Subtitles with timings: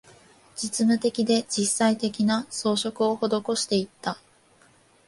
[0.55, 4.17] 実務的で、実際的な、装飾を施していった